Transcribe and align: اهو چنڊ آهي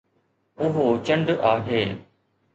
اهو 0.67 0.85
چنڊ 1.09 1.27
آهي 1.51 1.81